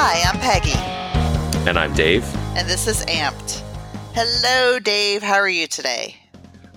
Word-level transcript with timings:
Hi, 0.00 0.22
I'm 0.30 0.38
Peggy. 0.38 0.78
And 1.68 1.76
I'm 1.76 1.92
Dave. 1.92 2.24
And 2.56 2.68
this 2.68 2.86
is 2.86 3.04
Amped. 3.06 3.64
Hello, 4.14 4.78
Dave. 4.78 5.24
How 5.24 5.34
are 5.34 5.48
you 5.48 5.66
today? 5.66 6.14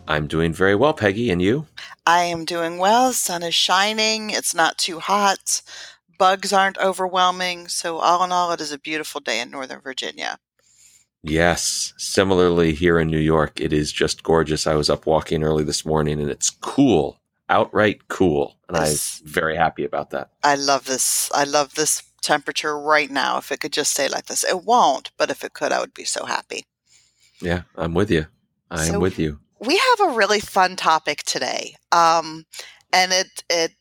I'm 0.08 0.26
doing 0.26 0.51
very 0.54 0.74
well, 0.74 0.96
Peggy. 0.96 1.29
And 1.29 1.40
you? 1.40 1.68
I 2.08 2.23
am 2.23 2.46
doing 2.46 2.79
well. 2.79 3.10
The 3.10 3.13
sun 3.13 3.44
is 3.44 3.54
shining. 3.54 4.31
It's 4.31 4.55
not 4.55 4.79
too 4.79 4.97
hot. 4.97 5.62
Bugs 6.18 6.51
aren't 6.51 6.79
overwhelming. 6.79 7.68
So, 7.68 7.99
all 7.99 8.23
in 8.23 8.31
all, 8.31 8.54
it 8.54 8.60
is 8.60 8.72
a 8.72 8.79
beautiful 8.79 9.22
day 9.22 9.40
in 9.40 9.51
Northern 9.51 9.81
Virginia. 9.81 10.40
Yes. 11.22 11.94
Similarly, 11.97 12.74
here 12.74 12.99
in 12.99 13.12
New 13.12 13.19
York, 13.19 13.62
it 13.62 13.72
is 13.72 13.92
just 13.92 14.24
gorgeous. 14.24 14.65
I 14.65 14.74
was 14.74 14.90
up 14.90 15.06
walking 15.06 15.44
early 15.44 15.63
this 15.63 15.85
morning 15.85 16.20
and 16.20 16.31
it's 16.31 16.49
cool, 16.49 17.22
outright 17.49 18.08
cool. 18.08 18.58
And 18.68 18.77
I'm 18.77 18.96
very 19.24 19.58
happy 19.58 19.85
about 19.85 20.10
that. 20.10 20.32
I 20.44 20.55
love 20.55 20.85
this. 20.85 21.32
I 21.35 21.44
love 21.44 21.76
this 21.76 22.02
temperature 22.22 22.80
right 22.80 23.10
now. 23.10 23.38
If 23.38 23.52
it 23.52 23.60
could 23.60 23.74
just 23.74 23.92
stay 23.92 24.08
like 24.08 24.28
this, 24.28 24.44
it 24.44 24.64
won't, 24.64 25.12
but 25.18 25.30
if 25.30 25.44
it 25.44 25.54
could, 25.54 25.72
I 25.72 25.80
would 25.80 25.94
be 25.94 26.06
so 26.06 26.26
happy. 26.26 26.66
Yeah, 27.42 27.64
I'm 27.76 27.94
with 27.94 28.12
you. 28.12 28.28
I'm 28.70 29.00
with 29.00 29.18
you. 29.18 29.40
We 29.60 29.78
have 29.78 30.10
a 30.10 30.16
really 30.16 30.40
fun 30.40 30.76
topic 30.76 31.24
today. 31.24 31.76
Um, 31.92 32.46
and 32.94 33.12
it, 33.12 33.44
it, 33.50 33.72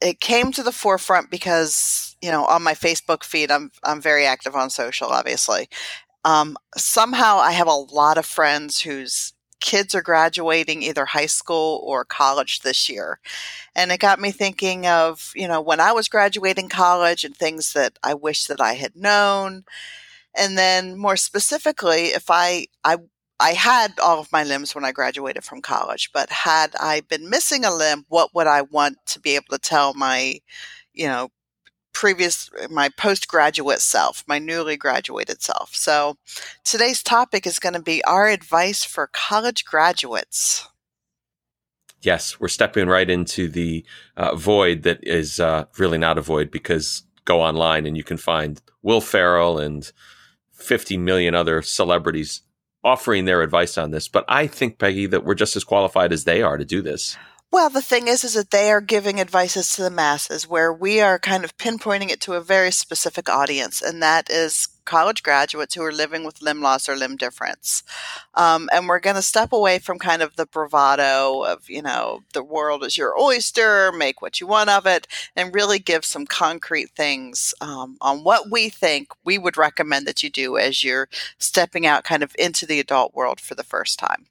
it 0.00 0.20
came 0.20 0.52
to 0.52 0.62
the 0.62 0.72
forefront 0.72 1.30
because, 1.30 2.16
you 2.20 2.30
know, 2.30 2.44
on 2.44 2.62
my 2.62 2.74
Facebook 2.74 3.24
feed, 3.24 3.50
I'm, 3.50 3.70
I'm 3.82 4.00
very 4.00 4.26
active 4.26 4.54
on 4.54 4.70
social, 4.70 5.08
obviously. 5.08 5.68
Um, 6.24 6.56
somehow 6.76 7.36
I 7.36 7.52
have 7.52 7.66
a 7.66 7.72
lot 7.72 8.16
of 8.16 8.24
friends 8.24 8.80
whose 8.80 9.33
kids 9.64 9.94
are 9.94 10.02
graduating 10.02 10.82
either 10.82 11.06
high 11.06 11.26
school 11.26 11.82
or 11.86 12.04
college 12.04 12.60
this 12.60 12.86
year. 12.86 13.18
And 13.74 13.90
it 13.90 13.98
got 13.98 14.20
me 14.20 14.30
thinking 14.30 14.86
of, 14.86 15.32
you 15.34 15.48
know, 15.48 15.62
when 15.62 15.80
I 15.80 15.90
was 15.92 16.06
graduating 16.06 16.68
college 16.68 17.24
and 17.24 17.34
things 17.34 17.72
that 17.72 17.98
I 18.02 18.12
wish 18.12 18.44
that 18.44 18.60
I 18.60 18.74
had 18.74 18.94
known. 18.94 19.64
And 20.36 20.58
then 20.58 20.98
more 20.98 21.16
specifically, 21.16 22.08
if 22.08 22.26
I, 22.28 22.66
I, 22.84 22.98
I 23.40 23.54
had 23.54 23.98
all 23.98 24.20
of 24.20 24.30
my 24.30 24.44
limbs 24.44 24.74
when 24.74 24.84
I 24.84 24.92
graduated 24.92 25.44
from 25.44 25.62
college, 25.62 26.10
but 26.12 26.28
had 26.28 26.76
I 26.78 27.00
been 27.00 27.30
missing 27.30 27.64
a 27.64 27.74
limb, 27.74 28.04
what 28.08 28.34
would 28.34 28.46
I 28.46 28.62
want 28.62 28.98
to 29.06 29.18
be 29.18 29.34
able 29.34 29.46
to 29.52 29.58
tell 29.58 29.94
my, 29.94 30.40
you 30.92 31.06
know, 31.06 31.30
previous 31.94 32.50
my 32.70 32.90
postgraduate 32.90 33.80
self, 33.80 34.24
my 34.26 34.38
newly 34.38 34.76
graduated 34.76 35.42
self. 35.42 35.74
So 35.74 36.16
today's 36.64 37.02
topic 37.02 37.46
is 37.46 37.58
going 37.58 37.72
to 37.72 37.82
be 37.82 38.04
our 38.04 38.28
advice 38.28 38.84
for 38.84 39.08
college 39.12 39.64
graduates. 39.64 40.68
Yes, 42.02 42.38
we're 42.38 42.48
stepping 42.48 42.88
right 42.88 43.08
into 43.08 43.48
the 43.48 43.84
uh, 44.16 44.34
void 44.34 44.82
that 44.82 44.98
is 45.02 45.40
uh, 45.40 45.64
really 45.78 45.96
not 45.96 46.18
a 46.18 46.20
void 46.20 46.50
because 46.50 47.04
go 47.24 47.40
online 47.40 47.86
and 47.86 47.96
you 47.96 48.04
can 48.04 48.18
find 48.18 48.60
Will 48.82 49.00
Ferrell 49.00 49.58
and 49.58 49.90
50 50.52 50.98
million 50.98 51.34
other 51.34 51.62
celebrities 51.62 52.42
offering 52.82 53.24
their 53.24 53.40
advice 53.40 53.78
on 53.78 53.90
this. 53.90 54.08
But 54.08 54.26
I 54.28 54.46
think, 54.46 54.78
Peggy, 54.78 55.06
that 55.06 55.24
we're 55.24 55.34
just 55.34 55.56
as 55.56 55.64
qualified 55.64 56.12
as 56.12 56.24
they 56.24 56.42
are 56.42 56.58
to 56.58 56.64
do 56.64 56.82
this. 56.82 57.16
Well, 57.54 57.70
the 57.70 57.82
thing 57.82 58.08
is, 58.08 58.24
is 58.24 58.34
that 58.34 58.50
they 58.50 58.68
are 58.72 58.80
giving 58.80 59.20
advices 59.20 59.70
to 59.76 59.82
the 59.82 59.88
masses 59.88 60.48
where 60.48 60.72
we 60.72 61.00
are 61.00 61.20
kind 61.20 61.44
of 61.44 61.56
pinpointing 61.56 62.10
it 62.10 62.20
to 62.22 62.32
a 62.32 62.40
very 62.40 62.72
specific 62.72 63.28
audience, 63.28 63.80
and 63.80 64.02
that 64.02 64.28
is 64.28 64.66
college 64.84 65.22
graduates 65.22 65.76
who 65.76 65.84
are 65.84 65.92
living 65.92 66.24
with 66.24 66.42
limb 66.42 66.60
loss 66.60 66.88
or 66.88 66.96
limb 66.96 67.14
difference. 67.16 67.84
Um, 68.34 68.68
and 68.72 68.88
we're 68.88 68.98
going 68.98 69.14
to 69.14 69.22
step 69.22 69.52
away 69.52 69.78
from 69.78 70.00
kind 70.00 70.20
of 70.20 70.34
the 70.34 70.46
bravado 70.46 71.42
of, 71.44 71.70
you 71.70 71.80
know, 71.80 72.24
the 72.32 72.42
world 72.42 72.82
is 72.82 72.98
your 72.98 73.16
oyster, 73.16 73.92
make 73.92 74.20
what 74.20 74.40
you 74.40 74.48
want 74.48 74.70
of 74.70 74.84
it, 74.84 75.06
and 75.36 75.54
really 75.54 75.78
give 75.78 76.04
some 76.04 76.26
concrete 76.26 76.90
things 76.96 77.54
um, 77.60 77.98
on 78.00 78.24
what 78.24 78.50
we 78.50 78.68
think 78.68 79.10
we 79.24 79.38
would 79.38 79.56
recommend 79.56 80.08
that 80.08 80.24
you 80.24 80.28
do 80.28 80.58
as 80.58 80.82
you're 80.82 81.08
stepping 81.38 81.86
out 81.86 82.02
kind 82.02 82.24
of 82.24 82.34
into 82.36 82.66
the 82.66 82.80
adult 82.80 83.14
world 83.14 83.40
for 83.40 83.54
the 83.54 83.62
first 83.62 84.00
time. 84.00 84.26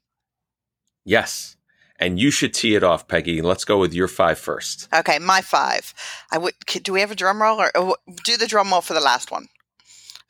Yes, 1.05 1.55
and 2.03 2.19
you 2.19 2.31
should 2.31 2.53
tee 2.53 2.75
it 2.75 2.83
off, 2.83 3.07
Peggy. 3.07 3.41
Let's 3.41 3.63
go 3.63 3.77
with 3.77 3.93
your 3.93 4.09
five 4.09 4.37
first. 4.37 4.89
Okay, 4.93 5.19
my 5.19 5.41
five. 5.41 5.93
I 6.31 6.37
would. 6.37 6.53
Do 6.67 6.93
we 6.93 6.99
have 6.99 7.11
a 7.11 7.15
drum 7.15 7.41
roll, 7.41 7.61
or, 7.61 7.75
or 7.77 7.97
do 8.23 8.35
the 8.37 8.47
drum 8.47 8.71
roll 8.71 8.81
for 8.81 8.93
the 8.93 8.99
last 8.99 9.31
one? 9.31 9.47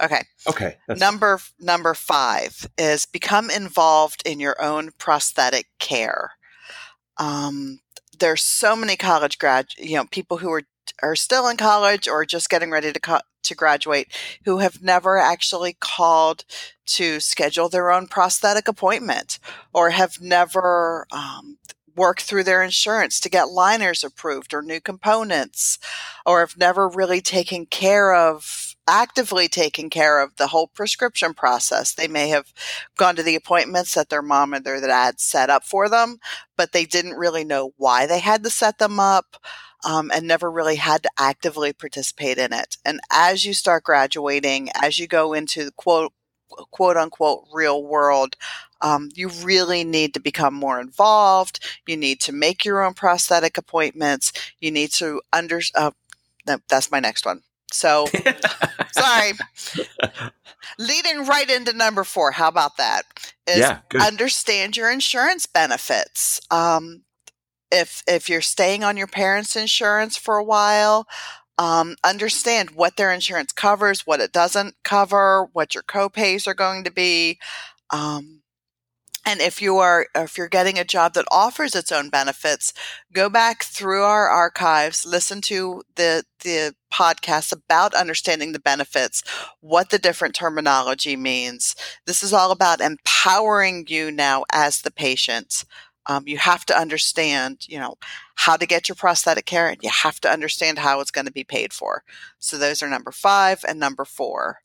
Okay. 0.02 0.24
Okay. 0.48 0.78
Number 0.88 1.40
number 1.60 1.94
five 1.94 2.68
is 2.78 3.06
become 3.06 3.50
involved 3.50 4.22
in 4.26 4.40
your 4.40 4.62
own 4.62 4.92
prosthetic 4.98 5.68
care. 5.80 6.32
Um, 7.18 7.80
there's 8.20 8.44
so 8.44 8.76
many 8.76 8.96
college 8.96 9.38
grad, 9.40 9.68
you 9.78 9.96
know, 9.96 10.06
people 10.06 10.38
who 10.38 10.52
are 10.52 10.64
are 11.02 11.16
still 11.16 11.48
in 11.48 11.58
college 11.58 12.08
or 12.08 12.26
just 12.26 12.50
getting 12.50 12.72
ready 12.72 12.92
to 12.92 13.00
co- 13.00 13.20
to 13.44 13.56
graduate 13.56 14.08
who 14.46 14.60
have 14.60 14.82
never 14.82 15.18
actually 15.18 15.76
called 15.80 16.46
to 16.86 17.20
schedule 17.20 17.70
their 17.70 17.92
own 17.92 18.08
prosthetic 18.08 18.68
appointment 18.68 19.40
or 19.74 19.90
have 19.90 20.22
never 20.22 21.06
um, 21.12 21.58
worked 21.96 22.22
through 22.22 22.44
their 22.44 22.64
insurance 22.64 23.20
to 23.20 23.30
get 23.30 23.50
liners 23.50 24.04
approved 24.04 24.54
or 24.54 24.62
new 24.62 24.80
components 24.80 25.78
or 26.26 26.40
have 26.40 26.58
never 26.58 26.88
really 26.88 27.22
taken 27.22 27.66
care 27.66 28.14
of 28.14 28.76
actively 28.88 29.48
taken 29.48 29.90
care 29.90 30.22
of 30.22 30.36
the 30.36 30.48
whole 30.48 30.68
prescription 30.68 31.34
process. 31.34 31.94
They 31.94 32.08
may 32.08 32.28
have 32.30 32.52
gone 32.98 33.16
to 33.16 33.24
the 33.24 33.36
appointments 33.36 33.94
that 33.94 34.10
their 34.10 34.22
mom 34.22 34.54
or 34.54 34.60
their 34.60 34.82
dad 34.82 35.20
set 35.20 35.50
up 35.50 35.64
for 35.64 35.88
them, 35.88 36.18
but 36.58 36.74
they 36.74 36.86
didn't 36.86 37.14
really 37.14 37.46
know 37.46 37.72
why 37.78 38.06
they 38.06 38.20
had 38.20 38.44
to 38.44 38.50
set 38.50 38.80
them 38.80 39.00
up 39.00 39.38
um, 39.84 40.12
and 40.14 40.28
never 40.28 40.50
really 40.50 40.76
had 40.76 41.04
to 41.04 41.10
actively 41.18 41.74
participate 41.74 42.38
in 42.38 42.54
it. 42.54 42.78
And 42.86 43.00
as 43.12 43.46
you 43.46 43.54
start 43.54 43.84
graduating, 43.84 44.70
as 44.82 45.00
you 45.00 45.08
go 45.08 45.34
into 45.34 45.66
the 45.66 45.72
quote, 45.72 46.14
quote 46.72 46.98
unquote 46.98 47.48
real 47.52 47.84
world, 47.84 48.36
um, 48.82 49.10
you 49.14 49.30
really 49.30 49.84
need 49.84 50.14
to 50.14 50.20
become 50.20 50.54
more 50.54 50.80
involved. 50.80 51.60
You 51.88 51.98
need 51.98 52.20
to 52.22 52.34
make 52.34 52.66
your 52.66 52.84
own 52.84 52.94
prosthetic 52.94 53.58
appointments. 53.58 54.34
You 54.60 54.72
need 54.72 54.92
to 54.94 55.22
under, 55.32 55.62
uh, 55.76 55.92
that's 56.46 56.92
my 56.92 57.00
next 57.00 57.26
one. 57.26 57.42
So, 57.72 58.06
sorry. 58.92 59.32
Leading 60.78 61.26
right 61.26 61.50
into 61.50 61.74
number 61.74 62.04
four. 62.04 62.32
How 62.32 62.48
about 62.48 62.78
that? 62.78 63.04
Is 63.48 63.60
yeah, 63.60 63.80
understand 64.00 64.78
your 64.78 64.92
insurance 64.92 65.46
benefits. 65.48 66.40
Um, 66.52 67.02
if 67.74 68.04
if 68.08 68.30
you're 68.30 68.42
staying 68.42 68.84
on 68.84 68.98
your 68.98 69.08
parents' 69.08 69.56
insurance 69.56 70.16
for 70.16 70.38
a 70.38 70.44
while, 70.44 71.08
um, 71.58 71.96
understand 72.04 72.72
what 72.72 72.96
their 72.98 73.12
insurance 73.12 73.52
covers, 73.52 74.06
what 74.08 74.20
it 74.20 74.32
doesn't 74.32 74.76
cover, 74.84 75.50
what 75.54 75.74
your 75.74 75.84
copays 75.84 76.48
are 76.48 76.54
going 76.54 76.84
to 76.84 76.92
be. 76.92 77.40
Um, 77.90 78.44
and 79.26 79.40
if 79.40 79.62
you 79.62 79.78
are 79.78 80.08
if 80.16 80.38
you're 80.38 80.50
getting 80.50 80.78
a 80.78 80.84
job 80.84 81.14
that 81.14 81.26
offers 81.32 81.76
its 81.76 81.92
own 81.92 82.10
benefits, 82.10 82.74
go 83.14 83.30
back 83.30 83.64
through 83.64 84.04
our 84.04 84.28
archives, 84.28 85.06
listen 85.06 85.42
to 85.42 85.84
the 85.96 86.24
the 86.44 86.76
podcasts 86.94 87.54
about 87.54 87.94
understanding 87.94 88.52
the 88.52 88.60
benefits, 88.60 89.24
what 89.62 89.90
the 89.90 90.00
different 90.00 90.36
terminology 90.36 91.16
means. 91.16 91.76
This 92.06 92.22
is 92.22 92.34
all 92.34 92.52
about 92.52 92.82
empowering 92.82 93.86
you 93.88 94.12
now 94.12 94.44
as 94.52 94.82
the 94.82 94.92
patient 94.92 95.64
um, 96.06 96.24
you 96.28 96.38
have 96.38 96.66
to 96.66 96.78
understand, 96.78 97.66
you 97.68 97.80
know, 97.80 97.96
how 98.36 98.58
to 98.58 98.66
get 98.66 98.90
your 98.90 98.96
prosthetic 98.96 99.46
care 99.46 99.70
and 99.70 99.82
you 99.82 99.90
have 99.90 100.20
to 100.22 100.32
understand 100.32 100.80
how 100.80 101.00
it's 101.00 101.12
going 101.12 101.26
to 101.26 101.32
be 101.32 101.44
paid 101.44 101.74
for. 101.74 102.04
So 102.40 102.58
those 102.58 102.82
are 102.82 102.90
number 102.90 103.12
five 103.12 103.64
and 103.68 103.80
number 103.80 104.06
four. 104.06 104.60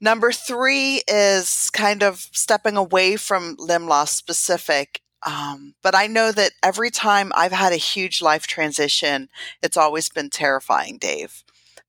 Number 0.00 0.32
three 0.32 1.02
is 1.06 1.70
kind 1.70 2.02
of 2.02 2.28
stepping 2.32 2.76
away 2.76 3.16
from 3.16 3.56
limb 3.58 3.86
loss 3.86 4.12
specific. 4.12 5.00
Um, 5.26 5.74
but 5.82 5.94
I 5.94 6.06
know 6.06 6.32
that 6.32 6.52
every 6.62 6.90
time 6.90 7.32
I've 7.34 7.52
had 7.52 7.72
a 7.72 7.76
huge 7.76 8.20
life 8.20 8.46
transition, 8.46 9.28
it's 9.62 9.76
always 9.76 10.08
been 10.08 10.30
terrifying, 10.30 10.98
Dave 10.98 11.43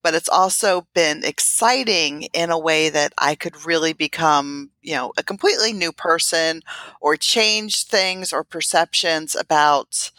but 0.06 0.14
it's 0.14 0.30
also 0.30 0.86
been 0.94 1.24
exciting 1.24 2.28
in 2.32 2.52
a 2.52 2.60
way 2.60 2.90
that 2.90 3.12
I 3.18 3.34
could 3.34 3.66
really 3.66 3.92
become, 3.92 4.70
you 4.84 4.94
know, 4.94 5.12
a 5.18 5.24
completely 5.24 5.74
new 5.74 5.92
person 5.92 6.62
or 7.02 7.18
change 7.18 7.86
things 7.86 8.32
or 8.32 8.44
perceptions 8.44 9.34
about 9.34 10.12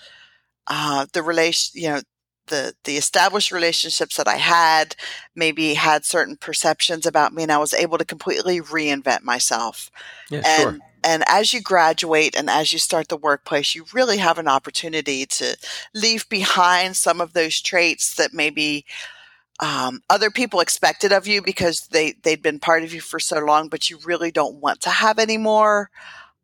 uh, 0.66 1.06
the 1.12 1.22
relation, 1.22 1.80
you 1.80 1.88
know, 1.88 2.00
the 2.48 2.74
the 2.82 2.96
established 2.96 3.52
relationships 3.52 4.16
that 4.16 4.26
I 4.26 4.38
had 4.38 4.96
maybe 5.36 5.74
had 5.74 6.04
certain 6.04 6.36
perceptions 6.36 7.06
about 7.06 7.32
me 7.32 7.44
and 7.44 7.52
I 7.52 7.58
was 7.58 7.72
able 7.72 7.98
to 7.98 8.04
completely 8.04 8.60
reinvent 8.60 9.22
myself. 9.22 9.92
Yeah, 10.32 10.42
and 10.44 10.62
sure. 10.62 10.78
and 11.04 11.22
as 11.28 11.52
you 11.52 11.60
graduate 11.60 12.34
and 12.34 12.50
as 12.50 12.72
you 12.72 12.80
start 12.80 13.06
the 13.06 13.16
workplace, 13.16 13.76
you 13.76 13.84
really 13.92 14.16
have 14.16 14.38
an 14.38 14.48
opportunity 14.48 15.26
to 15.26 15.56
leave 15.94 16.28
behind 16.28 16.96
some 16.96 17.20
of 17.20 17.34
those 17.34 17.60
traits 17.60 18.16
that 18.16 18.34
maybe 18.34 18.84
um, 19.60 20.00
other 20.10 20.30
people 20.30 20.60
expected 20.60 21.12
of 21.12 21.26
you 21.26 21.42
because 21.42 21.88
they 21.90 22.12
they'd 22.22 22.42
been 22.42 22.58
part 22.58 22.82
of 22.82 22.92
you 22.92 23.00
for 23.00 23.18
so 23.18 23.38
long, 23.38 23.68
but 23.68 23.88
you 23.88 23.98
really 24.04 24.30
don't 24.30 24.60
want 24.60 24.80
to 24.82 24.90
have 24.90 25.18
anymore. 25.18 25.90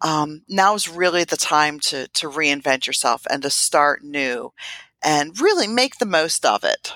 Um, 0.00 0.42
now 0.48 0.74
is 0.74 0.88
really 0.88 1.24
the 1.24 1.36
time 1.36 1.78
to 1.80 2.08
to 2.08 2.28
reinvent 2.28 2.86
yourself 2.86 3.26
and 3.30 3.42
to 3.42 3.50
start 3.50 4.02
new, 4.02 4.52
and 5.02 5.38
really 5.40 5.66
make 5.66 5.98
the 5.98 6.06
most 6.06 6.44
of 6.46 6.64
it. 6.64 6.94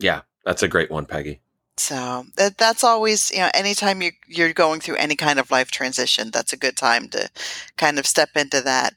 Yeah, 0.00 0.22
that's 0.44 0.62
a 0.62 0.68
great 0.68 0.90
one, 0.90 1.06
Peggy. 1.06 1.40
So 1.76 2.24
that, 2.36 2.58
that's 2.58 2.82
always, 2.82 3.30
you 3.30 3.38
know, 3.38 3.50
anytime 3.54 4.02
you, 4.02 4.10
you're 4.26 4.52
going 4.52 4.80
through 4.80 4.96
any 4.96 5.14
kind 5.14 5.38
of 5.38 5.50
life 5.50 5.70
transition, 5.70 6.30
that's 6.32 6.52
a 6.52 6.56
good 6.56 6.76
time 6.76 7.08
to 7.10 7.30
kind 7.76 8.00
of 8.00 8.06
step 8.06 8.30
into 8.34 8.60
that. 8.62 8.94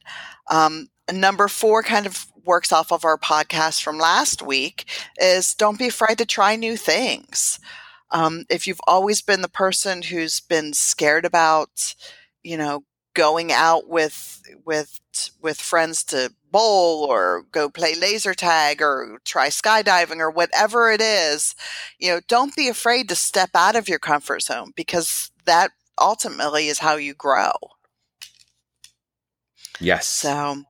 Um, 0.49 0.89
number 1.11 1.47
four 1.47 1.83
kind 1.83 2.07
of 2.07 2.25
works 2.45 2.71
off 2.71 2.91
of 2.91 3.05
our 3.05 3.17
podcast 3.17 3.81
from 3.81 3.97
last 3.97 4.41
week 4.41 4.85
is 5.19 5.53
don't 5.53 5.79
be 5.79 5.87
afraid 5.87 6.17
to 6.17 6.25
try 6.25 6.55
new 6.55 6.77
things. 6.77 7.59
Um, 8.11 8.45
if 8.49 8.67
you've 8.67 8.81
always 8.87 9.21
been 9.21 9.41
the 9.41 9.47
person 9.49 10.01
who's 10.01 10.39
been 10.39 10.73
scared 10.73 11.25
about, 11.25 11.95
you 12.43 12.57
know, 12.57 12.83
going 13.13 13.51
out 13.51 13.87
with 13.87 14.41
with 14.65 14.99
with 15.41 15.59
friends 15.59 16.03
to 16.05 16.33
bowl 16.51 17.03
or 17.03 17.45
go 17.51 17.69
play 17.69 17.95
laser 17.95 18.33
tag 18.33 18.81
or 18.81 19.19
try 19.23 19.47
skydiving 19.47 20.17
or 20.17 20.29
whatever 20.29 20.91
it 20.91 21.01
is, 21.01 21.55
you 21.97 22.09
know, 22.09 22.19
don't 22.27 22.55
be 22.55 22.67
afraid 22.67 23.07
to 23.09 23.15
step 23.15 23.51
out 23.55 23.75
of 23.75 23.87
your 23.87 23.99
comfort 23.99 24.41
zone 24.41 24.71
because 24.75 25.31
that 25.45 25.71
ultimately 25.99 26.67
is 26.67 26.79
how 26.79 26.95
you 26.95 27.13
grow. 27.13 27.51
Yes. 29.79 30.07
So, 30.07 30.63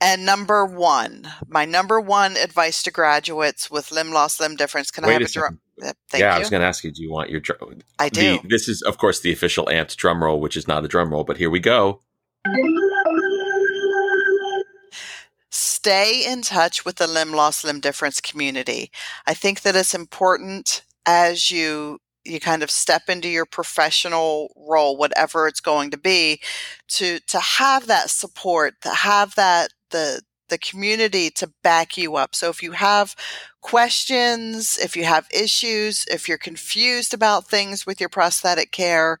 and 0.00 0.24
number 0.24 0.64
one, 0.64 1.28
my 1.46 1.64
number 1.64 2.00
one 2.00 2.36
advice 2.36 2.82
to 2.84 2.90
graduates 2.90 3.70
with 3.70 3.92
limb 3.92 4.10
loss, 4.12 4.40
limb 4.40 4.56
difference. 4.56 4.90
Can 4.90 5.04
Wait 5.04 5.10
I 5.10 5.12
have 5.14 5.22
a, 5.22 5.24
a 5.24 5.28
drum? 5.28 5.60
Uh, 5.82 5.92
yeah, 6.14 6.18
you. 6.18 6.24
I 6.26 6.38
was 6.38 6.50
going 6.50 6.60
to 6.60 6.66
ask 6.66 6.84
you, 6.84 6.90
do 6.90 7.02
you 7.02 7.10
want 7.10 7.30
your 7.30 7.40
drum? 7.40 7.80
I 7.98 8.08
do. 8.08 8.38
The, 8.38 8.48
this 8.48 8.68
is, 8.68 8.82
of 8.82 8.98
course, 8.98 9.20
the 9.20 9.32
official 9.32 9.66
amped 9.66 9.96
drum 9.96 10.22
roll, 10.22 10.40
which 10.40 10.56
is 10.56 10.66
not 10.66 10.84
a 10.84 10.88
drum 10.88 11.10
roll, 11.10 11.24
but 11.24 11.36
here 11.36 11.50
we 11.50 11.60
go. 11.60 12.00
Stay 15.50 16.24
in 16.26 16.42
touch 16.42 16.84
with 16.84 16.96
the 16.96 17.06
limb 17.06 17.32
loss, 17.32 17.64
limb 17.64 17.80
difference 17.80 18.20
community. 18.20 18.90
I 19.26 19.34
think 19.34 19.62
that 19.62 19.76
it's 19.76 19.94
important 19.94 20.82
as 21.06 21.50
you 21.50 21.98
you 22.24 22.38
kind 22.38 22.62
of 22.62 22.70
step 22.70 23.08
into 23.08 23.28
your 23.28 23.46
professional 23.46 24.52
role 24.54 24.96
whatever 24.96 25.48
it's 25.48 25.60
going 25.60 25.90
to 25.90 25.96
be 25.96 26.38
to 26.86 27.18
to 27.20 27.40
have 27.40 27.86
that 27.86 28.10
support 28.10 28.74
to 28.82 28.90
have 28.90 29.34
that 29.36 29.70
the 29.90 30.22
the 30.50 30.58
community 30.58 31.30
to 31.30 31.50
back 31.62 31.96
you 31.96 32.16
up. 32.16 32.34
So 32.34 32.50
if 32.50 32.62
you 32.62 32.72
have 32.72 33.16
questions, 33.62 34.78
if 34.82 34.96
you 34.96 35.04
have 35.04 35.26
issues, 35.32 36.04
if 36.10 36.28
you're 36.28 36.38
confused 36.38 37.14
about 37.14 37.46
things 37.46 37.86
with 37.86 38.00
your 38.00 38.08
prosthetic 38.08 38.70
care, 38.70 39.18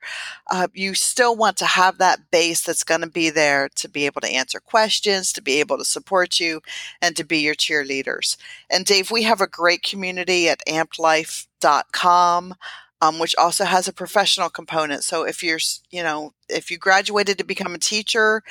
uh, 0.50 0.68
you 0.74 0.94
still 0.94 1.34
want 1.34 1.56
to 1.58 1.66
have 1.66 1.98
that 1.98 2.30
base 2.30 2.62
that's 2.62 2.84
going 2.84 3.00
to 3.00 3.06
be 3.06 3.30
there 3.30 3.68
to 3.76 3.88
be 3.88 4.04
able 4.06 4.20
to 4.20 4.30
answer 4.30 4.60
questions, 4.60 5.32
to 5.32 5.42
be 5.42 5.60
able 5.60 5.78
to 5.78 5.84
support 5.84 6.38
you, 6.38 6.60
and 7.00 7.16
to 7.16 7.24
be 7.24 7.38
your 7.38 7.54
cheerleaders. 7.54 8.36
And 8.68 8.84
Dave, 8.84 9.10
we 9.10 9.22
have 9.22 9.40
a 9.40 9.46
great 9.46 9.82
community 9.82 10.48
at 10.48 10.66
ampedlife.com 10.66 12.54
um, 13.00 13.18
which 13.18 13.34
also 13.36 13.64
has 13.64 13.88
a 13.88 13.92
professional 13.92 14.50
component. 14.50 15.04
So 15.04 15.24
if 15.24 15.42
you're, 15.42 15.58
you 15.90 16.02
know, 16.02 16.34
if 16.48 16.70
you 16.70 16.78
graduated 16.78 17.38
to 17.38 17.44
become 17.44 17.74
a 17.74 17.78
teacher 17.78 18.42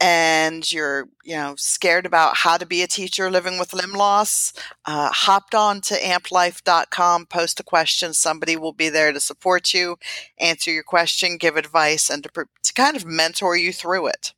and 0.00 0.70
you're, 0.70 1.08
you 1.24 1.34
know, 1.36 1.54
scared 1.56 2.06
about 2.06 2.36
how 2.36 2.56
to 2.56 2.66
be 2.66 2.82
a 2.82 2.86
teacher 2.86 3.30
living 3.30 3.58
with 3.58 3.72
limb 3.72 3.92
loss, 3.92 4.52
uh, 4.84 5.10
hopped 5.10 5.54
on 5.54 5.80
to 5.82 5.94
ampedlife.com, 5.94 7.26
post 7.26 7.58
a 7.58 7.64
question. 7.64 8.12
Somebody 8.12 8.56
will 8.56 8.72
be 8.72 8.88
there 8.88 9.12
to 9.12 9.20
support 9.20 9.74
you, 9.74 9.96
answer 10.38 10.70
your 10.70 10.84
question, 10.84 11.36
give 11.38 11.56
advice, 11.56 12.08
and 12.10 12.22
to, 12.22 12.46
to 12.62 12.72
kind 12.74 12.96
of 12.96 13.04
mentor 13.04 13.56
you 13.56 13.72
through 13.72 14.06
it. 14.08 14.34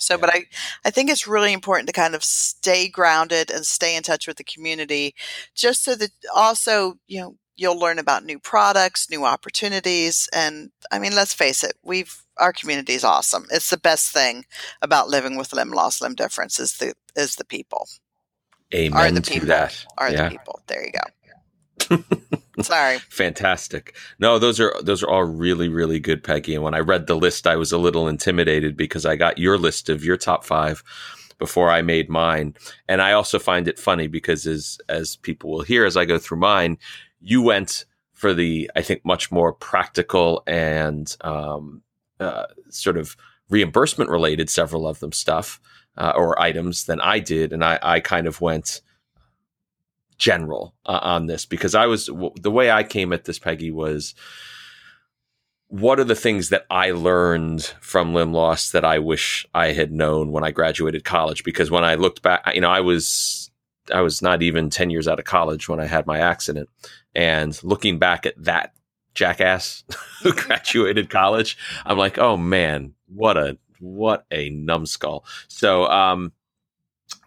So, 0.00 0.14
yeah. 0.14 0.20
but 0.20 0.30
I, 0.30 0.46
I 0.84 0.90
think 0.90 1.10
it's 1.10 1.28
really 1.28 1.52
important 1.52 1.86
to 1.88 1.92
kind 1.92 2.14
of 2.14 2.24
stay 2.24 2.88
grounded 2.88 3.50
and 3.50 3.64
stay 3.64 3.94
in 3.94 4.02
touch 4.02 4.26
with 4.26 4.38
the 4.38 4.44
community 4.44 5.14
just 5.54 5.84
so 5.84 5.94
that 5.94 6.10
also, 6.34 6.98
you 7.06 7.20
know, 7.20 7.36
you'll 7.60 7.78
learn 7.78 7.98
about 7.98 8.24
new 8.24 8.38
products, 8.38 9.10
new 9.10 9.24
opportunities. 9.24 10.28
And 10.32 10.70
I 10.90 10.98
mean, 10.98 11.14
let's 11.14 11.34
face 11.34 11.62
it, 11.62 11.74
we've, 11.82 12.24
our 12.38 12.54
community 12.54 12.94
is 12.94 13.04
awesome. 13.04 13.46
It's 13.52 13.68
the 13.68 13.76
best 13.76 14.12
thing 14.12 14.46
about 14.80 15.10
living 15.10 15.36
with 15.36 15.52
limb 15.52 15.70
loss, 15.70 16.00
limb 16.00 16.14
difference 16.14 16.58
is 16.58 16.78
the, 16.78 16.94
is 17.14 17.36
the 17.36 17.44
people. 17.44 17.86
Amen 18.74 18.98
are 18.98 19.10
the 19.10 19.20
people, 19.20 19.40
to 19.40 19.46
that. 19.46 19.84
Are 19.98 20.10
yeah. 20.10 20.24
the 20.24 20.30
people. 20.30 20.62
There 20.68 20.86
you 20.86 20.92
go. 20.92 22.04
Sorry. 22.62 22.98
Fantastic. 23.10 23.94
No, 24.18 24.38
those 24.38 24.60
are 24.60 24.74
those 24.80 25.02
are 25.02 25.10
all 25.10 25.24
really 25.24 25.68
really 25.68 25.98
good, 25.98 26.22
Peggy. 26.22 26.54
And 26.54 26.62
when 26.62 26.74
I 26.74 26.78
read 26.78 27.08
the 27.08 27.16
list, 27.16 27.48
I 27.48 27.56
was 27.56 27.72
a 27.72 27.78
little 27.78 28.06
intimidated 28.06 28.76
because 28.76 29.04
I 29.04 29.16
got 29.16 29.38
your 29.38 29.58
list 29.58 29.88
of 29.88 30.04
your 30.04 30.16
top 30.16 30.44
five 30.44 30.84
before 31.38 31.70
I 31.70 31.82
made 31.82 32.08
mine. 32.08 32.54
And 32.86 33.02
I 33.02 33.12
also 33.12 33.40
find 33.40 33.66
it 33.66 33.78
funny 33.78 34.06
because 34.06 34.46
as 34.46 34.78
as 34.88 35.16
people 35.16 35.50
will 35.50 35.62
hear 35.62 35.84
as 35.84 35.96
I 35.96 36.04
go 36.04 36.18
through 36.18 36.38
mine, 36.38 36.78
you 37.20 37.42
went 37.42 37.84
for 38.12 38.34
the, 38.34 38.70
I 38.76 38.82
think, 38.82 39.04
much 39.04 39.32
more 39.32 39.52
practical 39.52 40.42
and 40.46 41.14
um, 41.22 41.82
uh, 42.18 42.46
sort 42.68 42.96
of 42.96 43.16
reimbursement 43.48 44.10
related, 44.10 44.50
several 44.50 44.86
of 44.86 45.00
them 45.00 45.12
stuff 45.12 45.60
uh, 45.96 46.12
or 46.14 46.40
items 46.40 46.84
than 46.84 47.00
I 47.00 47.18
did. 47.18 47.52
And 47.52 47.64
I, 47.64 47.78
I 47.82 48.00
kind 48.00 48.26
of 48.26 48.40
went 48.40 48.82
general 50.18 50.74
uh, 50.84 51.00
on 51.02 51.26
this 51.26 51.46
because 51.46 51.74
I 51.74 51.86
was, 51.86 52.06
w- 52.06 52.34
the 52.40 52.50
way 52.50 52.70
I 52.70 52.82
came 52.82 53.12
at 53.12 53.24
this, 53.24 53.38
Peggy, 53.38 53.70
was 53.70 54.14
what 55.68 56.00
are 56.00 56.04
the 56.04 56.16
things 56.16 56.48
that 56.48 56.66
I 56.68 56.90
learned 56.90 57.62
from 57.80 58.12
limb 58.12 58.32
loss 58.32 58.72
that 58.72 58.84
I 58.84 58.98
wish 58.98 59.46
I 59.54 59.68
had 59.72 59.92
known 59.92 60.32
when 60.32 60.44
I 60.44 60.50
graduated 60.50 61.04
college? 61.04 61.44
Because 61.44 61.70
when 61.70 61.84
I 61.84 61.94
looked 61.94 62.22
back, 62.22 62.42
you 62.54 62.60
know, 62.60 62.70
I 62.70 62.80
was 62.80 63.50
I 63.92 64.00
was 64.02 64.20
not 64.20 64.42
even 64.42 64.70
10 64.70 64.90
years 64.90 65.08
out 65.08 65.18
of 65.18 65.24
college 65.24 65.68
when 65.68 65.80
I 65.80 65.86
had 65.86 66.06
my 66.06 66.18
accident. 66.18 66.68
And 67.14 67.58
looking 67.64 67.98
back 67.98 68.26
at 68.26 68.42
that 68.44 68.72
jackass 69.14 69.84
who 70.22 70.32
graduated 70.32 71.10
college, 71.10 71.56
I'm 71.84 71.98
like, 71.98 72.18
oh 72.18 72.36
man, 72.36 72.94
what 73.06 73.36
a 73.36 73.58
what 73.78 74.26
a 74.30 74.50
numbskull. 74.50 75.24
So 75.48 75.86
um 75.86 76.32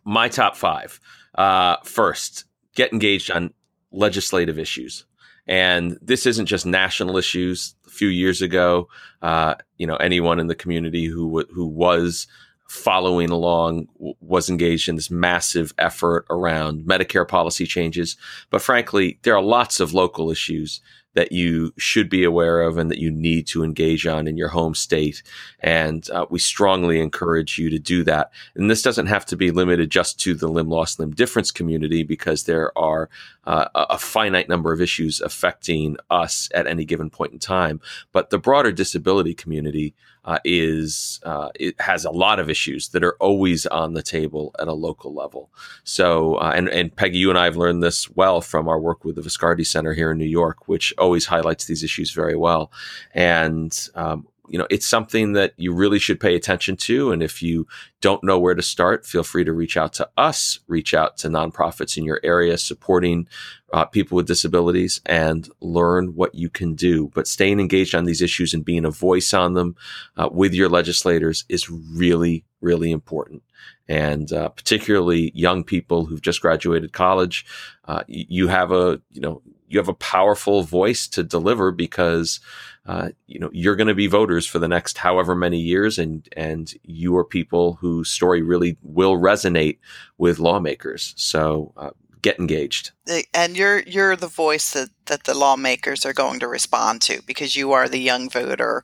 my 0.05 0.29
top 0.29 0.55
five. 0.55 0.99
Uh 1.35 1.77
first, 1.83 2.45
get 2.75 2.93
engaged 2.93 3.31
on 3.31 3.53
legislative 3.91 4.59
issues. 4.59 5.05
And 5.45 5.97
this 6.01 6.25
isn't 6.25 6.45
just 6.45 6.65
national 6.65 7.17
issues. 7.17 7.75
A 7.85 7.89
few 7.89 8.07
years 8.07 8.41
ago, 8.41 8.87
uh, 9.21 9.55
you 9.77 9.85
know, 9.85 9.97
anyone 9.97 10.39
in 10.39 10.47
the 10.47 10.55
community 10.55 11.05
who 11.05 11.45
who 11.53 11.67
was 11.67 12.27
following 12.67 13.29
along 13.29 13.87
was 13.97 14.49
engaged 14.49 14.89
in 14.89 14.95
this 14.95 15.11
massive 15.11 15.73
effort 15.77 16.25
around 16.29 16.83
Medicare 16.85 17.27
policy 17.27 17.65
changes. 17.65 18.17
But 18.49 18.61
frankly, 18.61 19.19
there 19.23 19.35
are 19.35 19.43
lots 19.43 19.79
of 19.79 19.93
local 19.93 20.31
issues 20.31 20.81
that 21.13 21.31
you 21.31 21.73
should 21.77 22.09
be 22.09 22.23
aware 22.23 22.61
of 22.61 22.77
and 22.77 22.89
that 22.89 22.97
you 22.97 23.11
need 23.11 23.47
to 23.47 23.63
engage 23.63 24.07
on 24.07 24.27
in 24.27 24.37
your 24.37 24.49
home 24.49 24.73
state. 24.73 25.21
And 25.59 26.09
uh, 26.09 26.25
we 26.29 26.39
strongly 26.39 26.99
encourage 26.99 27.57
you 27.57 27.69
to 27.69 27.79
do 27.79 28.03
that. 28.05 28.31
And 28.55 28.69
this 28.69 28.81
doesn't 28.81 29.07
have 29.07 29.25
to 29.27 29.35
be 29.35 29.51
limited 29.51 29.91
just 29.91 30.19
to 30.21 30.33
the 30.33 30.47
limb 30.47 30.69
loss, 30.69 30.97
limb 30.97 31.11
difference 31.11 31.51
community 31.51 32.03
because 32.03 32.43
there 32.43 32.75
are 32.77 33.09
uh, 33.45 33.67
a 33.75 33.97
finite 33.97 34.49
number 34.49 34.73
of 34.73 34.81
issues 34.81 35.21
affecting 35.21 35.97
us 36.09 36.49
at 36.53 36.67
any 36.67 36.85
given 36.85 37.09
point 37.09 37.33
in 37.33 37.39
time. 37.39 37.79
But 38.11 38.29
the 38.29 38.39
broader 38.39 38.71
disability 38.71 39.33
community 39.33 39.93
uh, 40.25 40.39
is 40.43 41.19
uh, 41.23 41.49
it 41.55 41.79
has 41.79 42.05
a 42.05 42.11
lot 42.11 42.39
of 42.39 42.49
issues 42.49 42.89
that 42.89 43.03
are 43.03 43.15
always 43.19 43.65
on 43.67 43.93
the 43.93 44.03
table 44.03 44.53
at 44.59 44.67
a 44.67 44.73
local 44.73 45.13
level. 45.13 45.49
So, 45.83 46.35
uh, 46.35 46.53
and 46.55 46.69
and 46.69 46.95
Peggy, 46.95 47.17
you 47.17 47.29
and 47.29 47.39
I 47.39 47.45
have 47.45 47.57
learned 47.57 47.83
this 47.83 48.09
well 48.11 48.41
from 48.41 48.67
our 48.67 48.79
work 48.79 49.03
with 49.03 49.15
the 49.15 49.21
Viscardi 49.21 49.65
Center 49.65 49.93
here 49.93 50.11
in 50.11 50.17
New 50.17 50.25
York, 50.25 50.67
which 50.67 50.93
always 50.97 51.25
highlights 51.25 51.65
these 51.65 51.83
issues 51.83 52.11
very 52.11 52.35
well. 52.35 52.71
And 53.13 53.77
um, 53.95 54.27
you 54.49 54.59
know, 54.59 54.67
it's 54.69 54.85
something 54.85 55.33
that 55.33 55.53
you 55.57 55.73
really 55.73 55.99
should 55.99 56.19
pay 56.19 56.35
attention 56.35 56.75
to. 56.75 57.11
And 57.11 57.23
if 57.23 57.41
you 57.41 57.65
don't 58.01 58.23
know 58.23 58.37
where 58.37 58.55
to 58.55 58.61
start, 58.61 59.05
feel 59.05 59.23
free 59.23 59.43
to 59.45 59.53
reach 59.53 59.77
out 59.77 59.93
to 59.93 60.09
us, 60.17 60.59
reach 60.67 60.93
out 60.93 61.17
to 61.17 61.29
nonprofits 61.29 61.97
in 61.97 62.03
your 62.03 62.19
area 62.23 62.57
supporting 62.57 63.27
uh, 63.71 63.85
people 63.85 64.17
with 64.17 64.27
disabilities 64.27 64.99
and 65.05 65.49
learn 65.61 66.15
what 66.15 66.35
you 66.35 66.49
can 66.49 66.75
do. 66.75 67.09
But 67.13 67.27
staying 67.27 67.59
engaged 67.59 67.95
on 67.95 68.03
these 68.03 68.21
issues 68.21 68.53
and 68.53 68.65
being 68.65 68.85
a 68.85 68.91
voice 68.91 69.33
on 69.33 69.53
them 69.53 69.75
uh, 70.17 70.29
with 70.31 70.53
your 70.53 70.69
legislators 70.69 71.45
is 71.47 71.69
really, 71.69 72.43
really 72.59 72.91
important. 72.91 73.43
And 73.87 74.31
uh, 74.31 74.49
particularly 74.49 75.31
young 75.33 75.63
people 75.63 76.05
who've 76.05 76.21
just 76.21 76.41
graduated 76.41 76.93
college, 76.93 77.45
uh, 77.85 78.03
you 78.07 78.49
have 78.49 78.71
a, 78.71 79.01
you 79.11 79.21
know, 79.21 79.41
you 79.73 79.79
have 79.79 79.89
a 79.89 79.93
powerful 79.93 80.63
voice 80.63 81.07
to 81.09 81.23
deliver 81.23 81.71
because 81.71 82.39
uh, 82.85 83.09
you 83.27 83.39
know 83.39 83.49
you're 83.53 83.75
going 83.75 83.87
to 83.87 83.95
be 83.95 84.07
voters 84.07 84.45
for 84.45 84.59
the 84.59 84.67
next 84.67 84.97
however 84.97 85.35
many 85.35 85.59
years, 85.59 85.97
and 85.97 86.27
and 86.37 86.73
you 86.83 87.15
are 87.17 87.25
people 87.25 87.73
whose 87.73 88.09
story 88.09 88.41
really 88.41 88.77
will 88.81 89.17
resonate 89.17 89.79
with 90.17 90.39
lawmakers. 90.39 91.13
So 91.17 91.73
uh, 91.77 91.91
get 92.21 92.39
engaged. 92.39 92.91
And 93.33 93.55
you're 93.55 93.79
you're 93.81 94.15
the 94.15 94.27
voice 94.27 94.71
that, 94.71 94.89
that 95.05 95.25
the 95.25 95.33
lawmakers 95.33 96.05
are 96.05 96.13
going 96.13 96.39
to 96.39 96.47
respond 96.47 97.01
to 97.03 97.21
because 97.23 97.55
you 97.55 97.71
are 97.73 97.87
the 97.87 97.99
young 97.99 98.29
voter, 98.29 98.83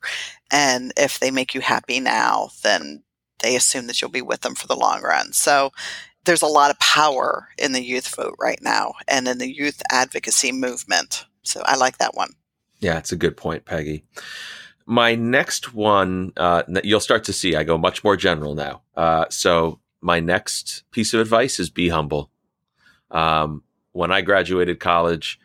and 0.52 0.94
if 0.98 1.20
they 1.20 1.32
make 1.32 1.54
you 1.54 1.62
happy 1.62 2.00
now, 2.00 2.50
then 2.64 3.04
they 3.40 3.56
assume 3.56 3.88
that 3.88 4.02
you'll 4.02 4.12
be 4.12 4.22
with 4.22 4.42
them 4.42 4.56
for 4.56 4.68
the 4.68 4.76
long 4.76 5.02
run. 5.02 5.34
So 5.34 5.72
there's 6.26 6.42
a 6.42 6.48
lot 6.48 6.72
of 6.72 6.80
power 6.80 7.50
in 7.58 7.72
the 7.72 7.84
youth 7.84 8.14
vote 8.16 8.36
right 8.40 8.60
now 8.62 8.94
and 9.08 9.28
in 9.28 9.38
the 9.38 9.52
youth 9.52 9.82
advocacy 9.92 10.52
movement. 10.52 11.26
So 11.44 11.62
I 11.66 11.76
like 11.76 11.98
that 11.98 12.16
one. 12.16 12.34
Yeah, 12.80 12.98
it's 12.98 13.12
a 13.12 13.18
good 13.18 13.38
point, 13.38 13.66
Peggy. 13.66 14.04
My 14.86 15.16
next 15.16 15.74
one, 15.74 16.34
uh, 16.38 16.64
you'll 16.84 17.00
start 17.00 17.24
to 17.26 17.34
see 17.34 17.56
I 17.56 17.64
go 17.64 17.78
much 17.78 18.04
more 18.04 18.18
general 18.18 18.56
now. 18.56 18.82
Uh, 18.96 19.26
so 19.30 19.80
my 20.02 20.20
next 20.20 20.84
piece 20.92 21.14
of 21.14 21.20
advice 21.20 21.60
is 21.60 21.70
be 21.70 21.90
humble. 21.90 22.32
Um, 23.12 23.64
when 23.92 24.12
I 24.12 24.22
graduated 24.22 24.80
college, 24.80 25.40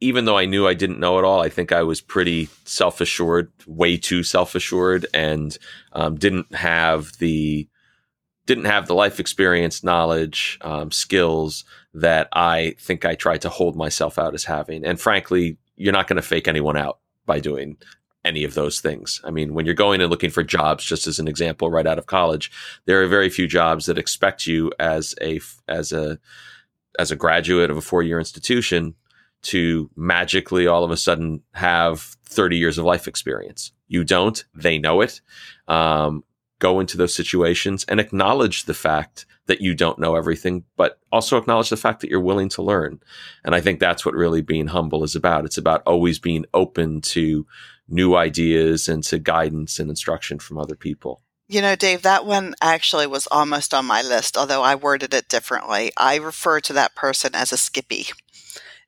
even 0.00 0.24
though 0.24 0.36
I 0.36 0.46
knew 0.46 0.66
I 0.66 0.74
didn't 0.74 1.00
know 1.00 1.18
it 1.18 1.24
all, 1.24 1.40
I 1.40 1.48
think 1.48 1.70
I 1.70 1.82
was 1.82 2.00
pretty 2.00 2.48
self 2.64 3.00
assured, 3.00 3.52
way 3.66 3.96
too 3.96 4.22
self 4.22 4.54
assured, 4.54 5.06
and 5.14 5.56
um, 5.92 6.16
didn't 6.16 6.52
have 6.54 7.16
the 7.18 7.68
didn't 8.46 8.64
have 8.64 8.86
the 8.86 8.94
life 8.94 9.20
experience, 9.20 9.84
knowledge, 9.84 10.58
um, 10.62 10.90
skills 10.90 11.64
that 11.94 12.28
I 12.32 12.74
think 12.78 13.04
I 13.04 13.14
tried 13.14 13.42
to 13.42 13.48
hold 13.48 13.76
myself 13.76 14.18
out 14.18 14.34
as 14.34 14.44
having. 14.44 14.84
And 14.84 15.00
frankly, 15.00 15.58
you're 15.76 15.92
not 15.92 16.08
going 16.08 16.16
to 16.16 16.22
fake 16.22 16.48
anyone 16.48 16.76
out 16.76 16.98
by 17.26 17.40
doing 17.40 17.76
any 18.24 18.44
of 18.44 18.54
those 18.54 18.80
things. 18.80 19.20
I 19.24 19.30
mean, 19.30 19.54
when 19.54 19.66
you're 19.66 19.74
going 19.74 20.00
and 20.00 20.10
looking 20.10 20.30
for 20.30 20.42
jobs, 20.42 20.84
just 20.84 21.06
as 21.06 21.18
an 21.18 21.28
example, 21.28 21.70
right 21.70 21.86
out 21.86 21.98
of 21.98 22.06
college, 22.06 22.50
there 22.84 23.02
are 23.02 23.06
very 23.06 23.28
few 23.28 23.46
jobs 23.46 23.86
that 23.86 23.98
expect 23.98 24.46
you 24.46 24.72
as 24.78 25.14
a 25.20 25.40
as 25.68 25.92
a 25.92 26.18
as 26.98 27.10
a 27.10 27.16
graduate 27.16 27.70
of 27.70 27.76
a 27.76 27.82
four 27.82 28.02
year 28.02 28.18
institution 28.18 28.94
to 29.42 29.90
magically 29.96 30.66
all 30.66 30.84
of 30.84 30.90
a 30.90 30.96
sudden 30.96 31.42
have 31.52 32.16
30 32.26 32.56
years 32.56 32.78
of 32.78 32.84
life 32.84 33.08
experience. 33.08 33.72
You 33.88 34.04
don't. 34.04 34.42
They 34.54 34.78
know 34.78 35.00
it. 35.00 35.20
Um, 35.66 36.22
go 36.62 36.78
into 36.78 36.96
those 36.96 37.12
situations 37.12 37.84
and 37.88 37.98
acknowledge 37.98 38.64
the 38.66 38.74
fact 38.74 39.26
that 39.46 39.60
you 39.60 39.74
don't 39.74 39.98
know 39.98 40.14
everything, 40.14 40.62
but 40.76 41.00
also 41.10 41.36
acknowledge 41.36 41.70
the 41.70 41.76
fact 41.76 42.00
that 42.00 42.08
you're 42.08 42.20
willing 42.20 42.48
to 42.50 42.62
learn. 42.62 43.00
And 43.44 43.52
I 43.52 43.60
think 43.60 43.80
that's 43.80 44.06
what 44.06 44.14
really 44.14 44.42
being 44.42 44.68
humble 44.68 45.02
is 45.02 45.16
about. 45.16 45.44
It's 45.44 45.58
about 45.58 45.82
always 45.84 46.20
being 46.20 46.46
open 46.54 47.00
to 47.00 47.44
new 47.88 48.14
ideas 48.14 48.88
and 48.88 49.02
to 49.02 49.18
guidance 49.18 49.80
and 49.80 49.90
instruction 49.90 50.38
from 50.38 50.56
other 50.56 50.76
people. 50.76 51.20
You 51.48 51.60
know, 51.60 51.74
Dave, 51.74 52.02
that 52.02 52.24
one 52.24 52.54
actually 52.62 53.08
was 53.08 53.26
almost 53.32 53.74
on 53.74 53.84
my 53.84 54.00
list, 54.00 54.36
although 54.36 54.62
I 54.62 54.76
worded 54.76 55.12
it 55.12 55.28
differently. 55.28 55.90
I 55.96 56.14
refer 56.16 56.60
to 56.60 56.72
that 56.74 56.94
person 56.94 57.34
as 57.34 57.52
a 57.52 57.56
skippy. 57.56 58.06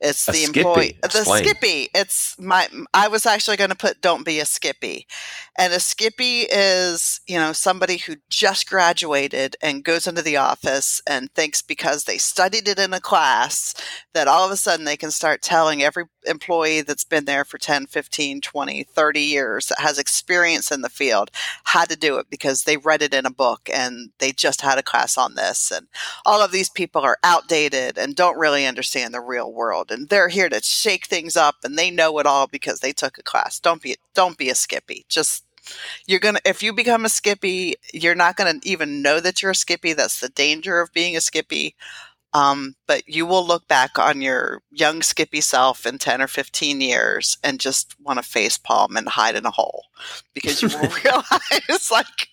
It's 0.01 0.29
A 0.29 0.33
the 0.33 0.39
skippy? 0.39 0.61
employee, 0.61 0.99
the 1.03 1.25
skippy. 1.25 1.89
It's 1.95 2.37
my. 2.39 2.69
I 2.93 3.09
was 3.09 3.27
actually 3.27 3.57
going 3.57 3.71
to 3.71 3.77
put 3.77 4.01
"don't 4.01 4.25
be 4.25 4.41
a 4.41 4.47
skippy," 4.47 5.07
and 5.57 5.73
a 5.73 5.81
skippy 5.81 6.43
is 6.43 7.21
you 7.27 7.37
know 7.37 7.53
somebody 7.53 7.99
who 7.99 8.17
just 8.29 8.69
graduated 8.69 9.57
and 9.63 9.85
goes 9.85 10.07
into 10.07 10.23
the 10.23 10.37
office 10.37 11.01
and 11.07 11.33
thinks 11.35 11.63
because 11.63 12.05
they 12.05 12.19
studied 12.19 12.69
it 12.69 12.79
in 12.79 12.93
a 12.93 13.01
class 13.01 13.75
that 14.13 14.29
all 14.29 14.45
of 14.45 14.51
a 14.51 14.57
sudden 14.57 14.85
they 14.85 14.97
can 14.97 15.11
start 15.11 15.43
telling 15.43 15.83
every 15.83 16.05
employee 16.27 16.81
that's 16.81 17.05
been 17.05 17.27
there 17.27 17.45
for 17.45 17.59
10 17.59 17.87
15 17.87 18.41
20 18.41 18.83
30 18.83 19.21
years 19.21 19.67
that 19.67 19.81
has 19.81 19.99
experience 19.99 20.71
in 20.71 20.81
the 20.81 20.89
field 20.89 21.31
how 21.65 21.85
to 21.85 21.97
do 21.97 22.17
it 22.17 22.27
because 22.31 22.63
they 22.63 22.77
read 22.79 23.03
it 23.03 23.13
in 23.13 23.27
a 23.27 23.31
book 23.31 23.69
and 23.73 24.11
they 24.19 24.33
just 24.33 24.63
had 24.63 24.79
a 24.79 24.83
class 24.83 25.19
on 25.19 25.35
this 25.35 25.71
and 25.71 25.87
all 26.25 26.41
of 26.41 26.51
these 26.51 26.71
people 26.71 27.03
are 27.03 27.19
outdated 27.23 27.99
and 27.99 28.17
don't 28.17 28.39
really 28.39 28.67
understand 28.67 29.13
the 29.13 29.21
real 29.21 29.53
world 29.53 29.84
and 29.91 30.09
they're 30.09 30.29
here 30.29 30.49
to 30.49 30.61
shake 30.63 31.07
things 31.07 31.37
up 31.37 31.57
and 31.65 31.79
they 31.79 31.91
know 31.91 32.19
it 32.19 32.27
all 32.27 32.47
because 32.47 32.81
they 32.81 32.93
took 32.93 33.19
a 33.19 33.23
class. 33.23 33.59
Don't 33.61 33.83
be 33.83 33.97
don't 34.15 34.39
be 34.39 34.51
a 34.51 34.55
skippy. 34.55 35.05
Just 35.09 35.45
you're 36.07 36.21
gonna 36.21 36.41
if 36.45 36.63
you 36.63 36.73
become 36.73 37.05
a 37.05 37.09
skippy 37.09 37.75
you're 37.93 38.15
not 38.15 38.37
gonna 38.37 38.55
even 38.63 39.03
know 39.03 39.21
that 39.21 39.43
you're 39.43 39.53
a 39.53 39.57
skippy. 39.57 39.93
That's 39.93 40.21
the 40.21 40.29
danger 40.29 40.81
of 40.81 40.93
being 40.93 41.17
a 41.17 41.21
skippy. 41.21 41.75
Um, 42.33 42.75
but 42.89 43.09
you 43.09 43.27
will 43.27 43.47
look 43.47 43.69
back 43.69 43.97
on 43.97 44.21
your 44.21 44.61
young 44.73 45.03
skippy 45.03 45.41
self 45.41 45.87
in 45.87 45.99
10 45.99 46.21
or 46.21 46.27
15 46.27 46.81
years 46.81 47.39
and 47.45 47.61
just 47.61 47.95
want 48.01 48.19
to 48.19 48.29
face 48.29 48.59
palm 48.59 48.97
and 48.97 49.09
hide 49.09 49.37
in 49.37 49.47
a 49.47 49.53
hole 49.53 49.85
because 50.35 50.61
you 50.61 50.69
will 50.69 50.89
realize 51.05 51.91
like 51.93 52.29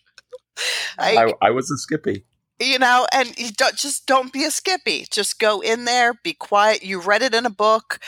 I, 0.97 1.17
I, 1.17 1.33
I 1.47 1.49
was 1.51 1.69
a 1.71 1.77
skippy. 1.77 2.25
You 2.61 2.79
know 2.79 3.07
and 3.11 3.37
you 3.37 3.51
don't 3.51 3.75
just 3.75 4.05
don't 4.05 4.31
be 4.33 4.45
a 4.45 4.51
skippy. 4.51 5.05
Just 5.09 5.39
go 5.39 5.61
in 5.61 5.85
there 5.85 6.13
be 6.13 6.33
quiet. 6.33 6.83
You 6.83 7.01
read 7.01 7.21
it 7.21 7.33
in 7.33 7.45
a 7.45 7.49
book. 7.49 7.99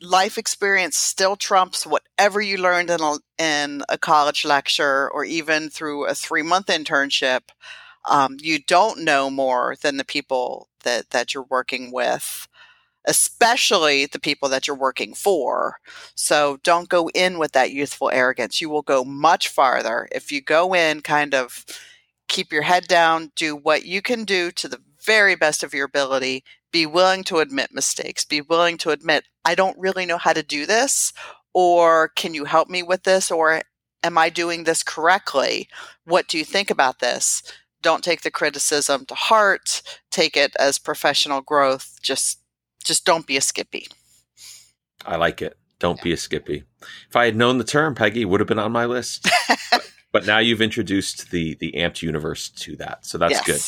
Life 0.00 0.36
experience 0.36 0.96
still 0.96 1.36
trumps 1.36 1.86
whatever 1.86 2.40
you 2.40 2.58
learned 2.58 2.90
in 2.90 3.00
a, 3.00 3.16
in 3.38 3.82
a 3.88 3.96
college 3.96 4.44
lecture 4.44 5.08
or 5.10 5.24
even 5.24 5.70
through 5.70 6.06
a 6.06 6.14
three 6.14 6.42
month 6.42 6.66
internship. 6.66 7.42
Um, 8.08 8.36
you 8.40 8.58
don't 8.58 9.04
know 9.04 9.30
more 9.30 9.76
than 9.80 9.96
the 9.96 10.04
people 10.04 10.68
that 10.82 11.10
that 11.10 11.34
you're 11.34 11.46
working 11.48 11.92
with 11.92 12.48
especially 13.04 14.06
the 14.06 14.20
people 14.20 14.48
that 14.48 14.66
you're 14.66 14.76
working 14.76 15.14
for. 15.14 15.80
So 16.14 16.58
don't 16.62 16.88
go 16.88 17.08
in 17.14 17.38
with 17.38 17.52
that 17.52 17.72
youthful 17.72 18.10
arrogance. 18.10 18.60
You 18.60 18.70
will 18.70 18.82
go 18.82 19.04
much 19.04 19.48
farther. 19.48 20.08
If 20.12 20.30
you 20.30 20.40
go 20.40 20.74
in 20.74 21.00
kind 21.00 21.34
of 21.34 21.64
keep 22.32 22.50
your 22.50 22.62
head 22.62 22.88
down, 22.88 23.30
do 23.36 23.54
what 23.54 23.84
you 23.84 24.00
can 24.00 24.24
do 24.24 24.50
to 24.50 24.66
the 24.66 24.80
very 25.04 25.36
best 25.36 25.62
of 25.62 25.74
your 25.74 25.84
ability, 25.84 26.42
be 26.72 26.86
willing 26.86 27.22
to 27.24 27.38
admit 27.38 27.70
mistakes, 27.72 28.24
be 28.24 28.40
willing 28.40 28.78
to 28.78 28.90
admit, 28.90 29.24
I 29.44 29.54
don't 29.54 29.78
really 29.78 30.06
know 30.06 30.16
how 30.16 30.32
to 30.32 30.42
do 30.42 30.64
this, 30.64 31.12
or 31.52 32.08
can 32.08 32.32
you 32.32 32.46
help 32.46 32.70
me 32.70 32.82
with 32.82 33.02
this, 33.02 33.30
or 33.30 33.60
am 34.02 34.16
I 34.16 34.30
doing 34.30 34.64
this 34.64 34.82
correctly? 34.82 35.68
What 36.04 36.26
do 36.26 36.38
you 36.38 36.44
think 36.44 36.70
about 36.70 37.00
this? 37.00 37.42
Don't 37.82 38.02
take 38.02 38.22
the 38.22 38.30
criticism 38.30 39.04
to 39.06 39.14
heart, 39.14 39.82
take 40.10 40.34
it 40.34 40.56
as 40.58 40.78
professional 40.78 41.42
growth. 41.42 41.98
Just 42.02 42.38
just 42.82 43.04
don't 43.04 43.26
be 43.26 43.36
a 43.36 43.40
skippy. 43.40 43.86
I 45.06 45.16
like 45.16 45.40
it. 45.40 45.56
Don't 45.78 46.02
be 46.02 46.12
a 46.12 46.16
skippy. 46.16 46.64
If 47.08 47.14
I 47.14 47.26
had 47.26 47.36
known 47.36 47.58
the 47.58 47.64
term, 47.64 47.94
Peggy, 47.94 48.24
would 48.24 48.40
have 48.40 48.48
been 48.48 48.58
on 48.58 48.72
my 48.72 48.86
list. 48.86 49.28
but, 50.12 50.26
now 50.26 50.38
you've 50.38 50.62
introduced 50.62 51.30
the 51.30 51.54
the 51.54 51.72
amped 51.72 52.02
universe 52.02 52.48
to 52.50 52.76
that, 52.76 53.04
so 53.06 53.18
that's 53.18 53.40
good. 53.42 53.60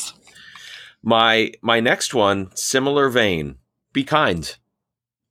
My 1.03 1.51
my 1.61 1.79
next 1.79 2.13
one, 2.13 2.55
similar 2.55 3.09
vein. 3.09 3.55
Be 3.93 4.03
kind. 4.03 4.55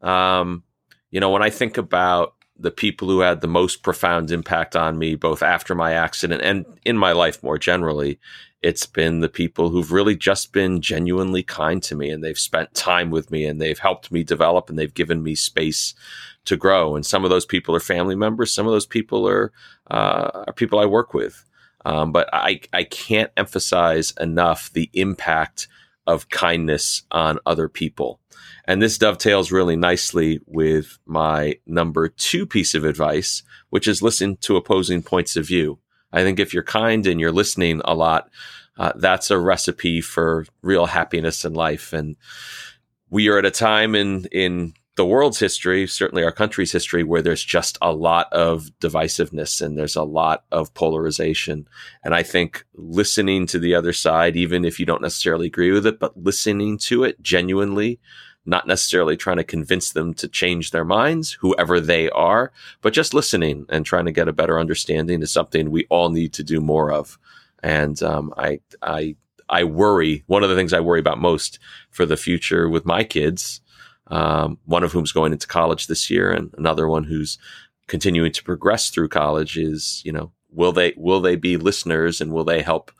Um, 0.00 0.64
you 1.11 1.21
know, 1.21 1.30
when 1.30 1.42
I 1.42 1.50
think 1.50 1.76
about 1.78 2.35
the 2.56 2.71
people 2.71 3.09
who 3.09 3.21
had 3.21 3.40
the 3.40 3.49
most 3.49 3.83
profound 3.83 4.30
impact 4.30 4.76
on 4.76 4.99
me, 4.99 5.14
both 5.14 5.42
after 5.42 5.75
my 5.75 5.92
accident 5.92 6.42
and 6.42 6.64
in 6.85 6.97
my 6.97 7.12
life 7.12 7.42
more 7.42 7.59
generally, 7.59 8.18
it's 8.62 8.87
been 8.87 9.21
the 9.21 9.28
people 9.28 9.68
who've 9.68 9.92
really 9.92 10.16
just 10.16 10.52
been 10.52 10.80
genuinely 10.80 11.42
kind 11.42 11.83
to 11.83 11.94
me 11.94 12.09
and 12.11 12.25
they've 12.25 12.38
spent 12.38 12.73
time 12.73 13.11
with 13.11 13.30
me 13.30 13.44
and 13.44 13.61
they've 13.61 13.78
helped 13.78 14.11
me 14.11 14.23
develop 14.23 14.71
and 14.71 14.78
they've 14.78 14.94
given 14.94 15.23
me 15.23 15.35
space 15.35 15.94
to 16.44 16.56
grow. 16.56 16.96
And 16.96 17.04
some 17.04 17.24
of 17.24 17.30
those 17.30 17.46
people 17.46 17.74
are 17.74 17.80
family 17.80 18.16
members, 18.16 18.54
some 18.54 18.66
of 18.66 18.72
those 18.72 18.86
people 18.86 19.28
are 19.28 19.52
uh, 19.90 20.44
are 20.46 20.52
people 20.54 20.78
I 20.78 20.86
work 20.86 21.14
with. 21.14 21.44
Um, 21.84 22.12
but 22.12 22.30
I, 22.32 22.60
I 22.72 22.84
can't 22.84 23.30
emphasize 23.36 24.14
enough 24.18 24.72
the 24.72 24.88
impact 24.94 25.68
of 26.06 26.28
kindness 26.30 27.02
on 27.10 27.38
other 27.46 27.68
people. 27.68 28.20
And 28.66 28.80
this 28.80 28.98
dovetails 28.98 29.52
really 29.52 29.76
nicely 29.76 30.40
with 30.46 30.98
my 31.06 31.58
number 31.66 32.08
two 32.08 32.46
piece 32.46 32.74
of 32.74 32.84
advice, 32.84 33.42
which 33.70 33.86
is 33.86 34.02
listen 34.02 34.36
to 34.38 34.56
opposing 34.56 35.02
points 35.02 35.36
of 35.36 35.46
view. 35.46 35.78
I 36.12 36.22
think 36.22 36.38
if 36.38 36.54
you're 36.54 36.62
kind 36.62 37.06
and 37.06 37.20
you're 37.20 37.32
listening 37.32 37.82
a 37.84 37.94
lot, 37.94 38.30
uh, 38.78 38.92
that's 38.96 39.30
a 39.30 39.38
recipe 39.38 40.00
for 40.00 40.46
real 40.62 40.86
happiness 40.86 41.44
in 41.44 41.52
life. 41.52 41.92
And 41.92 42.16
we 43.10 43.28
are 43.28 43.38
at 43.38 43.46
a 43.46 43.50
time 43.50 43.94
in, 43.94 44.24
in 44.26 44.74
the 44.96 45.04
world's 45.04 45.40
history, 45.40 45.86
certainly 45.86 46.22
our 46.22 46.30
country's 46.32 46.72
history, 46.72 47.02
where 47.02 47.22
there's 47.22 47.42
just 47.42 47.76
a 47.82 47.92
lot 47.92 48.32
of 48.32 48.70
divisiveness 48.80 49.60
and 49.60 49.76
there's 49.76 49.96
a 49.96 50.04
lot 50.04 50.44
of 50.52 50.72
polarization. 50.74 51.66
And 52.04 52.14
I 52.14 52.22
think 52.22 52.64
listening 52.74 53.46
to 53.48 53.58
the 53.58 53.74
other 53.74 53.92
side, 53.92 54.36
even 54.36 54.64
if 54.64 54.78
you 54.78 54.86
don't 54.86 55.02
necessarily 55.02 55.48
agree 55.48 55.72
with 55.72 55.86
it, 55.86 55.98
but 55.98 56.16
listening 56.16 56.78
to 56.78 57.02
it 57.02 57.20
genuinely, 57.22 57.98
not 58.46 58.68
necessarily 58.68 59.16
trying 59.16 59.38
to 59.38 59.44
convince 59.44 59.90
them 59.90 60.14
to 60.14 60.28
change 60.28 60.70
their 60.70 60.84
minds, 60.84 61.32
whoever 61.32 61.80
they 61.80 62.08
are, 62.10 62.52
but 62.80 62.92
just 62.92 63.14
listening 63.14 63.66
and 63.70 63.84
trying 63.84 64.04
to 64.04 64.12
get 64.12 64.28
a 64.28 64.32
better 64.32 64.60
understanding 64.60 65.22
is 65.22 65.32
something 65.32 65.70
we 65.70 65.86
all 65.90 66.10
need 66.10 66.32
to 66.34 66.44
do 66.44 66.60
more 66.60 66.92
of. 66.92 67.18
And 67.62 68.00
um, 68.02 68.32
I, 68.36 68.60
I, 68.82 69.16
I 69.48 69.64
worry. 69.64 70.22
One 70.26 70.44
of 70.44 70.50
the 70.50 70.56
things 70.56 70.72
I 70.72 70.80
worry 70.80 71.00
about 71.00 71.18
most 71.18 71.58
for 71.90 72.06
the 72.06 72.16
future 72.16 72.68
with 72.68 72.84
my 72.84 73.02
kids 73.02 73.60
um, 74.14 74.59
one 74.64 74.85
of 74.85 74.92
whom's 74.92 75.12
going 75.12 75.33
into 75.33 75.47
college 75.47 75.88
this 75.88 76.09
year, 76.09 76.30
and 76.30 76.54
another 76.56 76.88
one 76.88 77.04
who's 77.04 77.37
continuing 77.88 78.33
to 78.33 78.44
progress 78.44 78.88
through 78.90 79.09
college. 79.09 79.59
Is 79.59 80.00
you 80.04 80.12
know 80.12 80.33
will 80.50 80.73
they 80.73 80.94
will 80.97 81.21
they 81.21 81.35
be 81.35 81.56
listeners 81.56 82.21
and 82.21 82.33
will 82.33 82.44
they 82.44 82.62
help 82.62 82.92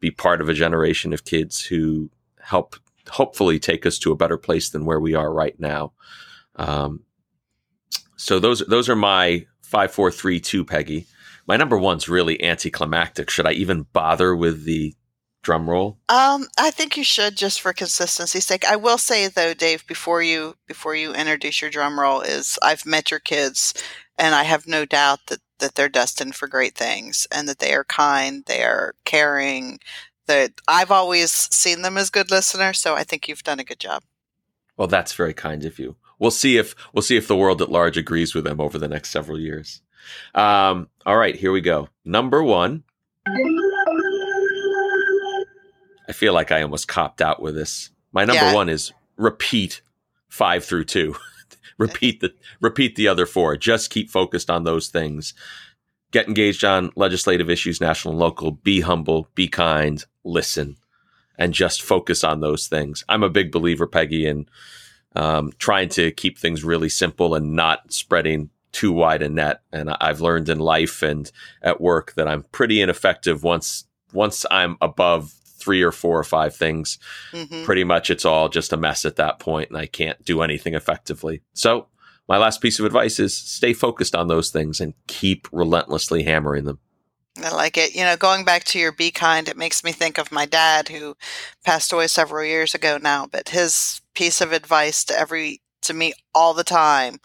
be 0.00 0.10
part 0.10 0.40
of 0.40 0.48
a 0.48 0.54
generation 0.54 1.12
of 1.12 1.26
kids 1.26 1.60
who 1.60 2.10
help 2.40 2.76
hopefully 3.10 3.58
take 3.58 3.84
us 3.84 3.98
to 3.98 4.12
a 4.12 4.16
better 4.16 4.38
place 4.38 4.70
than 4.70 4.86
where 4.86 5.00
we 5.00 5.14
are 5.14 5.32
right 5.32 5.58
now. 5.60 5.92
Um, 6.56 7.04
so 8.16 8.38
those 8.38 8.60
those 8.66 8.88
are 8.88 8.96
my 8.96 9.46
five, 9.60 9.92
four, 9.92 10.10
three, 10.10 10.40
two, 10.40 10.64
Peggy. 10.64 11.06
My 11.46 11.56
number 11.56 11.76
one's 11.76 12.08
really 12.08 12.42
anticlimactic. 12.42 13.28
Should 13.28 13.46
I 13.46 13.52
even 13.52 13.82
bother 13.92 14.34
with 14.34 14.64
the 14.64 14.94
drum 15.42 15.68
roll? 15.68 15.98
Um, 16.08 16.46
I 16.58 16.70
think 16.70 16.96
you 16.96 17.04
should 17.04 17.36
just 17.36 17.60
for 17.60 17.72
consistency's 17.72 18.46
sake. 18.46 18.64
I 18.64 18.76
will 18.76 18.98
say 18.98 19.28
though, 19.28 19.54
Dave, 19.54 19.86
before 19.86 20.22
you 20.22 20.56
before 20.66 20.94
you 20.94 21.12
introduce 21.14 21.60
your 21.60 21.70
drum 21.70 21.98
roll, 21.98 22.20
is 22.20 22.58
I've 22.62 22.86
met 22.86 23.10
your 23.10 23.20
kids, 23.20 23.74
and 24.18 24.34
I 24.34 24.44
have 24.44 24.66
no 24.66 24.84
doubt 24.84 25.26
that 25.26 25.40
that 25.58 25.74
they're 25.74 25.88
destined 25.88 26.34
for 26.34 26.48
great 26.48 26.74
things, 26.74 27.26
and 27.30 27.48
that 27.48 27.58
they 27.58 27.74
are 27.74 27.84
kind, 27.84 28.44
they 28.46 28.62
are 28.62 28.94
caring. 29.04 29.78
That 30.26 30.52
I've 30.68 30.92
always 30.92 31.32
seen 31.32 31.82
them 31.82 31.98
as 31.98 32.08
good 32.08 32.30
listeners, 32.30 32.78
so 32.78 32.94
I 32.94 33.02
think 33.04 33.28
you've 33.28 33.42
done 33.42 33.60
a 33.60 33.64
good 33.64 33.80
job. 33.80 34.04
Well, 34.76 34.88
that's 34.88 35.12
very 35.12 35.34
kind 35.34 35.64
of 35.64 35.78
you. 35.78 35.96
We'll 36.18 36.30
see 36.30 36.56
if 36.56 36.74
we'll 36.92 37.02
see 37.02 37.16
if 37.16 37.26
the 37.26 37.36
world 37.36 37.60
at 37.60 37.70
large 37.70 37.96
agrees 37.96 38.34
with 38.34 38.44
them 38.44 38.60
over 38.60 38.78
the 38.78 38.88
next 38.88 39.10
several 39.10 39.40
years. 39.40 39.82
Um, 40.34 40.88
all 41.04 41.16
right, 41.16 41.34
here 41.34 41.52
we 41.52 41.60
go. 41.60 41.88
Number 42.04 42.42
one. 42.42 42.84
I 46.08 46.12
feel 46.12 46.32
like 46.32 46.50
I 46.52 46.62
almost 46.62 46.88
copped 46.88 47.20
out 47.22 47.40
with 47.40 47.54
this. 47.54 47.90
My 48.12 48.24
number 48.24 48.42
Yeah. 48.42 48.54
one 48.54 48.68
is 48.68 48.92
repeat 49.16 49.82
five 50.28 50.64
through 50.64 50.84
two. 50.84 51.16
repeat 51.78 52.20
the 52.20 52.34
repeat 52.60 52.96
the 52.96 53.08
other 53.08 53.26
four. 53.26 53.56
Just 53.56 53.90
keep 53.90 54.10
focused 54.10 54.50
on 54.50 54.64
those 54.64 54.88
things. 54.88 55.34
Get 56.10 56.28
engaged 56.28 56.64
on 56.64 56.90
legislative 56.96 57.48
issues, 57.48 57.80
national 57.80 58.12
and 58.12 58.20
local. 58.20 58.50
Be 58.50 58.80
humble. 58.80 59.28
Be 59.34 59.48
kind. 59.48 60.04
Listen, 60.24 60.76
and 61.38 61.54
just 61.54 61.82
focus 61.82 62.22
on 62.22 62.40
those 62.40 62.66
things. 62.66 63.04
I'm 63.08 63.22
a 63.22 63.30
big 63.30 63.50
believer, 63.50 63.86
Peggy, 63.86 64.26
in 64.26 64.46
um, 65.16 65.52
trying 65.58 65.88
to 65.90 66.10
keep 66.10 66.38
things 66.38 66.64
really 66.64 66.88
simple 66.88 67.34
and 67.34 67.54
not 67.54 67.92
spreading 67.92 68.50
too 68.72 68.92
wide 68.92 69.22
a 69.22 69.28
net. 69.28 69.60
And 69.72 69.90
I've 70.00 70.20
learned 70.20 70.48
in 70.48 70.58
life 70.58 71.02
and 71.02 71.30
at 71.62 71.80
work 71.80 72.14
that 72.14 72.28
I'm 72.28 72.44
pretty 72.44 72.80
ineffective 72.80 73.42
once 73.42 73.84
once 74.12 74.44
I'm 74.50 74.76
above 74.82 75.32
three 75.62 75.82
or 75.82 75.92
four 75.92 76.18
or 76.18 76.24
five 76.24 76.54
things. 76.54 76.98
hmm 77.32 77.64
Pretty 77.64 77.84
much, 77.84 78.10
it's 78.10 78.24
all 78.24 78.48
just 78.48 78.72
a 78.72 78.76
mess 78.76 79.04
at 79.04 79.16
that 79.16 79.38
point, 79.38 79.70
and 79.70 79.78
I 79.78 79.86
can't 79.86 80.22
do 80.24 80.42
anything 80.42 80.74
effectively. 80.74 81.42
So. 81.52 81.88
My 82.28 82.38
last 82.38 82.62
piece 82.62 82.78
of 82.78 82.86
advice 82.86 83.18
is 83.18 83.36
stay 83.36 83.74
focused 83.74 84.14
on 84.14 84.28
those 84.28 84.50
things 84.50 84.80
and 84.80 84.94
keep 85.08 85.48
relentlessly 85.52 86.22
hammering 86.22 86.64
them. 86.64 86.78
I 87.42 87.50
like 87.50 87.76
it. 87.78 87.94
You 87.94 88.04
know, 88.04 88.16
going 88.16 88.44
back 88.44 88.64
to 88.64 88.78
your 88.78 88.92
be 88.92 89.10
kind, 89.10 89.48
it 89.48 89.56
makes 89.56 89.82
me 89.82 89.92
think 89.92 90.18
of 90.18 90.32
my 90.32 90.44
dad 90.44 90.88
who 90.88 91.16
passed 91.64 91.92
away 91.92 92.06
several 92.06 92.44
years 92.44 92.74
ago 92.74 92.98
now, 93.00 93.26
but 93.26 93.48
his 93.50 94.02
piece 94.14 94.40
of 94.40 94.52
advice 94.52 95.04
to 95.04 95.18
every 95.18 95.60
to 95.82 95.94
me 95.94 96.12
all 96.34 96.54
the 96.54 96.64
time 96.64 97.20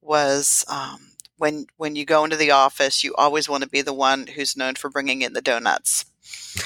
was 0.00 0.64
um, 0.68 1.12
when 1.36 1.66
when 1.76 1.94
you 1.94 2.06
go 2.06 2.24
into 2.24 2.36
the 2.36 2.50
office, 2.50 3.04
you 3.04 3.14
always 3.16 3.48
want 3.48 3.62
to 3.62 3.68
be 3.68 3.82
the 3.82 3.92
one 3.92 4.26
who's 4.28 4.56
known 4.56 4.76
for 4.76 4.88
bringing 4.88 5.22
in 5.22 5.34
the 5.34 5.42
donuts. 5.42 6.06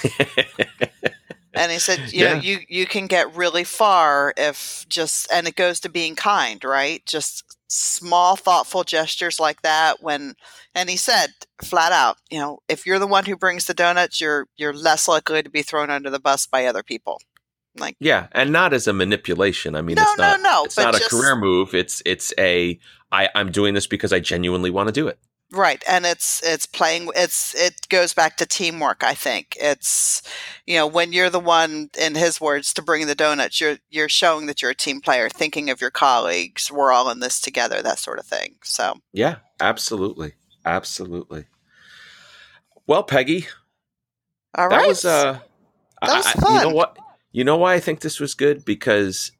And 1.54 1.70
he 1.72 1.78
said, 1.78 2.12
you 2.12 2.24
know, 2.24 2.34
you 2.34 2.58
you 2.68 2.86
can 2.86 3.06
get 3.06 3.34
really 3.34 3.64
far 3.64 4.34
if 4.36 4.86
just 4.88 5.30
and 5.32 5.46
it 5.46 5.56
goes 5.56 5.80
to 5.80 5.88
being 5.88 6.16
kind, 6.16 6.62
right? 6.64 7.04
Just 7.06 7.44
small 7.68 8.36
thoughtful 8.36 8.84
gestures 8.84 9.40
like 9.40 9.62
that 9.62 10.02
when 10.02 10.34
and 10.74 10.88
he 10.90 10.96
said 10.96 11.28
flat 11.62 11.92
out, 11.92 12.18
you 12.30 12.38
know, 12.38 12.58
if 12.68 12.86
you're 12.86 12.98
the 12.98 13.06
one 13.06 13.24
who 13.24 13.36
brings 13.36 13.64
the 13.66 13.74
donuts, 13.74 14.20
you're 14.20 14.46
you're 14.56 14.72
less 14.74 15.06
likely 15.08 15.42
to 15.42 15.50
be 15.50 15.62
thrown 15.62 15.90
under 15.90 16.10
the 16.10 16.20
bus 16.20 16.46
by 16.46 16.66
other 16.66 16.82
people. 16.82 17.20
Like 17.76 17.96
Yeah, 17.98 18.28
and 18.32 18.52
not 18.52 18.72
as 18.72 18.86
a 18.86 18.92
manipulation. 18.92 19.74
I 19.74 19.82
mean, 19.82 19.96
No, 19.96 20.02
it's 20.02 20.18
not. 20.18 20.40
no, 20.40 20.50
no, 20.50 20.64
It's 20.64 20.76
not 20.76 20.94
a 20.94 20.98
just- 20.98 21.10
career 21.10 21.34
move. 21.36 21.74
It's 21.74 22.02
it's 22.06 22.32
a. 22.38 22.78
I, 23.10 23.28
I'm 23.34 23.50
doing 23.52 23.74
this 23.74 23.86
because 23.86 24.12
I 24.12 24.18
genuinely 24.20 24.70
want 24.70 24.88
to 24.88 24.92
do 24.92 25.06
it. 25.08 25.18
Right 25.54 25.82
and 25.88 26.04
it's 26.04 26.42
it's 26.42 26.66
playing 26.66 27.08
it's 27.16 27.54
it 27.54 27.88
goes 27.88 28.12
back 28.12 28.36
to 28.36 28.44
teamwork 28.44 29.02
i 29.04 29.14
think 29.14 29.56
it's 29.60 30.22
you 30.66 30.76
know 30.76 30.86
when 30.86 31.12
you're 31.12 31.30
the 31.30 31.40
one 31.40 31.88
in 31.98 32.14
his 32.14 32.40
words 32.40 32.74
to 32.74 32.82
bring 32.82 33.06
the 33.06 33.14
donuts 33.14 33.60
you're 33.60 33.78
you're 33.88 34.08
showing 34.08 34.46
that 34.46 34.60
you're 34.60 34.72
a 34.72 34.74
team 34.74 35.00
player 35.00 35.28
thinking 35.28 35.70
of 35.70 35.80
your 35.80 35.90
colleagues 35.90 36.70
we're 36.70 36.92
all 36.92 37.08
in 37.10 37.20
this 37.20 37.40
together 37.40 37.80
that 37.80 37.98
sort 37.98 38.18
of 38.18 38.26
thing 38.26 38.56
so 38.62 38.94
Yeah, 39.12 39.36
absolutely, 39.60 40.34
absolutely. 40.66 41.46
Well, 42.86 43.02
Peggy, 43.02 43.46
all 44.56 44.68
that 44.68 44.76
right 44.78 44.88
was 44.88 45.04
uh, 45.04 45.38
That 46.02 46.16
was 46.16 46.26
I- 46.26 46.34
I- 46.46 46.54
you 46.58 46.68
know 46.68 46.74
what? 46.74 46.96
You 47.32 47.44
know 47.44 47.56
why 47.56 47.74
I 47.74 47.80
think 47.80 48.00
this 48.00 48.20
was 48.20 48.34
good 48.34 48.64
because 48.64 49.32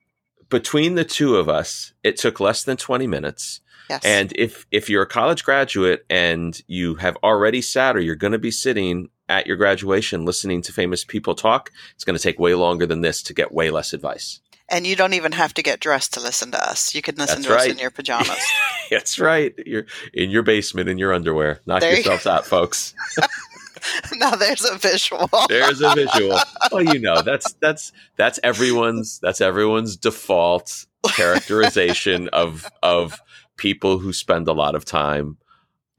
between 0.48 0.94
the 0.94 1.04
two 1.04 1.36
of 1.36 1.48
us, 1.48 1.92
it 2.02 2.16
took 2.16 2.40
less 2.40 2.64
than 2.64 2.76
20 2.76 3.06
minutes. 3.06 3.60
Yes 3.88 4.04
And 4.04 4.32
if 4.36 4.66
if 4.70 4.88
you're 4.88 5.02
a 5.02 5.06
college 5.06 5.44
graduate 5.44 6.04
and 6.08 6.60
you 6.66 6.96
have 6.96 7.16
already 7.22 7.62
sat 7.62 7.96
or 7.96 8.00
you're 8.00 8.14
going 8.16 8.32
to 8.32 8.38
be 8.38 8.50
sitting 8.50 9.08
at 9.28 9.46
your 9.46 9.56
graduation 9.56 10.24
listening 10.24 10.60
to 10.62 10.72
famous 10.72 11.04
people 11.04 11.34
talk, 11.34 11.70
it's 11.94 12.04
going 12.04 12.16
to 12.16 12.22
take 12.22 12.38
way 12.38 12.54
longer 12.54 12.86
than 12.86 13.00
this 13.00 13.22
to 13.22 13.34
get 13.34 13.52
way 13.52 13.70
less 13.70 13.92
advice. 13.92 14.40
and 14.68 14.86
you 14.86 14.96
don't 14.96 15.14
even 15.14 15.32
have 15.32 15.52
to 15.54 15.62
get 15.62 15.80
dressed 15.80 16.14
to 16.14 16.20
listen 16.20 16.50
to 16.50 16.62
us 16.70 16.94
you 16.94 17.02
can 17.02 17.14
listen 17.16 17.42
That's 17.42 17.48
to 17.48 17.56
us 17.56 17.66
in 17.66 17.78
your 17.78 17.90
pajamas 17.90 18.44
That's 18.90 19.18
right. 19.18 19.54
You're 19.64 19.86
in 20.12 20.30
your 20.30 20.42
basement 20.42 20.88
in 20.90 20.98
your 20.98 21.12
underwear. 21.14 21.60
Knock 21.66 21.80
There 21.80 21.90
you 21.90 21.96
yourselves 21.96 22.26
out, 22.26 22.46
folks. 22.46 22.94
now 24.14 24.34
there's 24.36 24.64
a 24.64 24.76
visual 24.76 25.28
There's 25.48 25.80
a 25.80 25.94
visual. 25.94 26.38
Well, 26.70 26.82
you 26.82 27.00
know, 27.00 27.22
that's 27.22 27.54
that's 27.54 27.92
that's 28.16 28.38
everyone's 28.42 29.18
that's 29.20 29.40
everyone's 29.40 29.96
default 29.96 30.86
characterization 31.08 32.28
of 32.28 32.70
of 32.82 33.20
people 33.56 33.98
who 33.98 34.12
spend 34.12 34.48
a 34.48 34.52
lot 34.52 34.74
of 34.74 34.84
time 34.84 35.36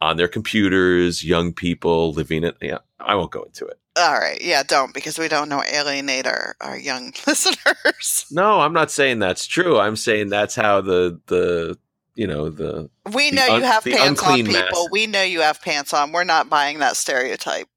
on 0.01 0.17
their 0.17 0.27
computers, 0.27 1.23
young 1.23 1.53
people 1.53 2.11
living 2.11 2.43
it. 2.43 2.57
Yeah, 2.61 2.79
I 2.99 3.15
won't 3.15 3.31
go 3.31 3.43
into 3.43 3.65
it. 3.65 3.79
all 3.97 4.13
right 4.13 4.39
yeah 4.41 4.61
don't 4.61 4.93
because 4.93 5.17
we 5.17 5.29
don't 5.29 5.47
know 5.47 5.63
alienate 5.71 6.27
our, 6.27 6.55
our 6.59 6.77
young 6.77 7.13
listeners 7.27 8.25
No, 8.29 8.59
I'm 8.59 8.73
not 8.73 8.91
saying 8.91 9.19
that's 9.19 9.45
true. 9.47 9.79
I'm 9.79 9.95
saying 9.95 10.29
that's 10.29 10.53
how 10.55 10.81
the 10.81 11.19
the 11.27 11.77
you 12.15 12.27
know 12.27 12.49
the 12.49 12.89
we 13.13 13.29
The 13.29 13.35
know 13.37 13.47
un- 13.53 13.59
you 13.61 13.65
have 13.65 13.83
pants 13.83 14.21
on 14.23 14.35
people 14.37 14.53
masses. 14.53 14.89
we 14.91 15.07
know 15.07 15.21
you 15.23 15.41
have 15.41 15.61
pants 15.61 15.93
on 15.93 16.11
we're 16.11 16.23
not 16.25 16.49
buying 16.49 16.79
that 16.79 16.97
stereotype 16.97 17.67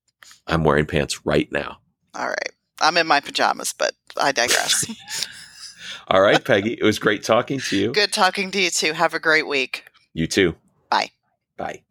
I'm 0.48 0.64
wearing 0.64 0.86
pants 0.86 1.24
right 1.26 1.50
now. 1.52 1.78
All 2.14 2.26
right. 2.26 2.52
I'm 2.80 2.96
in 2.96 3.06
my 3.06 3.20
pajamas, 3.20 3.74
but 3.76 3.92
I 4.16 4.32
digress. 4.32 4.86
All 6.08 6.22
right, 6.22 6.42
Peggy. 6.42 6.72
It 6.72 6.82
was 6.82 6.98
great 6.98 7.22
talking 7.22 7.60
to 7.60 7.76
you. 7.76 7.92
Good 7.92 8.12
talking 8.12 8.50
to 8.52 8.60
you 8.60 8.70
too. 8.70 8.94
Have 8.94 9.12
a 9.14 9.20
great 9.20 9.46
week. 9.46 9.84
You 10.14 10.26
too. 10.26 10.56
Bye. 10.90 11.10
Bye. 11.56 11.82